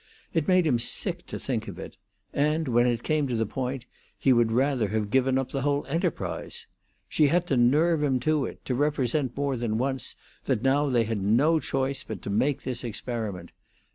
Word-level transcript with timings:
It 0.33 0.47
made 0.47 0.65
him 0.65 0.79
sick 0.79 1.27
to 1.27 1.37
think 1.37 1.67
of 1.67 1.77
it; 1.77 1.95
and, 2.33 2.67
when 2.67 2.87
it 2.87 3.03
came 3.03 3.27
to 3.27 3.35
the 3.35 3.45
point, 3.45 3.85
he 4.17 4.33
would 4.33 4.51
rather 4.51 4.87
have 4.87 5.11
given 5.11 5.37
up 5.37 5.51
the 5.51 5.61
whole 5.61 5.85
enterprise. 5.85 6.65
She 7.07 7.27
had 7.27 7.45
to 7.45 7.55
nerve 7.55 8.01
him 8.01 8.19
to 8.21 8.45
it, 8.45 8.65
to 8.65 8.73
represent 8.73 9.37
more 9.37 9.55
than 9.55 9.77
once 9.77 10.15
that 10.45 10.63
now 10.63 10.89
they 10.89 11.03
had 11.03 11.21
no 11.21 11.59
choice 11.59 12.03
but 12.03 12.23
to 12.23 12.31
make 12.31 12.63
this 12.63 12.83
experiment. 12.83 13.51